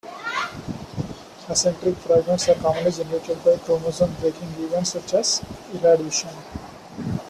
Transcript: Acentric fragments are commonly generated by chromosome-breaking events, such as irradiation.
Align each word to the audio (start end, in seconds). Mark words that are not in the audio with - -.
Acentric 1.47 1.95
fragments 1.99 2.49
are 2.49 2.55
commonly 2.55 2.89
generated 2.89 3.37
by 3.45 3.55
chromosome-breaking 3.57 4.49
events, 4.57 4.93
such 4.93 5.13
as 5.13 5.43
irradiation. 5.75 6.31